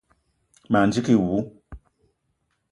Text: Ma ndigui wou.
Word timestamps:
Ma 0.71 0.79
ndigui 0.87 1.15
wou. 1.23 1.41